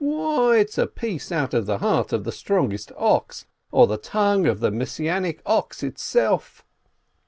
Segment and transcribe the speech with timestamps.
[0.03, 4.47] Why, it's a piece out of the heart of the strongest ox, or the tongue
[4.47, 6.65] of the Messianic ox itself!